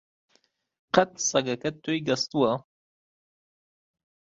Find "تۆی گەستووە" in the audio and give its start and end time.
1.83-2.51